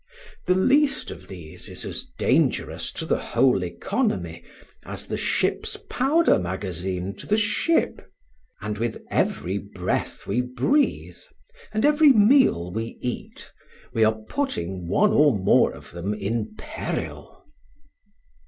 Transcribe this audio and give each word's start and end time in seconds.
The 0.47 0.55
least 0.55 1.11
of 1.11 1.27
these 1.27 1.69
is 1.69 1.85
as 1.85 2.07
dangerous 2.17 2.91
to 2.93 3.05
the 3.05 3.19
whole 3.19 3.63
economy 3.63 4.43
as 4.83 5.05
the 5.05 5.15
ship's 5.15 5.77
powder 5.91 6.39
magazine 6.39 7.13
to 7.17 7.27
the 7.27 7.37
ship; 7.37 8.11
and 8.61 8.79
with 8.79 8.99
every 9.11 9.59
breath 9.59 10.25
we 10.25 10.41
breathe, 10.41 11.19
and 11.71 11.85
every 11.85 12.13
meal 12.13 12.71
we 12.71 12.97
eat, 12.99 13.51
we 13.93 14.03
are 14.03 14.17
putting 14.27 14.87
one 14.87 15.11
or 15.11 15.37
more 15.37 15.71
of 15.71 15.91
them 15.91 16.15
in 16.15 16.55
peril. 16.57 17.45